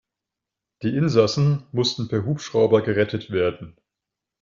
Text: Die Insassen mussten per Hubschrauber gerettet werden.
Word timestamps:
Die 0.81 0.95
Insassen 0.97 1.67
mussten 1.73 2.07
per 2.07 2.25
Hubschrauber 2.25 2.81
gerettet 2.81 3.29
werden. 3.29 3.77